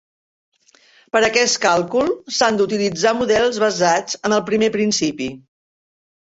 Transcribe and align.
Per 1.15 1.19
a 1.19 1.27
aquest 1.27 1.59
càlcul 1.65 2.09
s'han 2.37 2.57
d'utilitzar 2.61 3.13
models 3.19 3.61
basats 3.65 4.19
en 4.31 4.37
el 4.39 4.43
primer 4.49 4.73
principi. 4.79 5.29